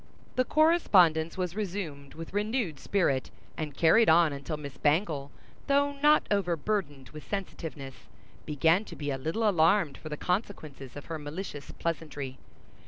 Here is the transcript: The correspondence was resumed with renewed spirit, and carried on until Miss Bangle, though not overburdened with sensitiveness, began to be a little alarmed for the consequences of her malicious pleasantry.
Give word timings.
The 0.35 0.45
correspondence 0.45 1.37
was 1.37 1.55
resumed 1.55 2.15
with 2.15 2.33
renewed 2.33 2.79
spirit, 2.79 3.29
and 3.55 3.77
carried 3.77 4.09
on 4.09 4.33
until 4.33 4.57
Miss 4.57 4.75
Bangle, 4.79 5.29
though 5.67 5.91
not 6.01 6.25
overburdened 6.31 7.09
with 7.09 7.27
sensitiveness, 7.29 8.07
began 8.47 8.83
to 8.85 8.95
be 8.95 9.11
a 9.11 9.19
little 9.19 9.47
alarmed 9.47 9.99
for 9.99 10.09
the 10.09 10.17
consequences 10.17 10.95
of 10.95 11.05
her 11.05 11.19
malicious 11.19 11.69
pleasantry. 11.69 12.39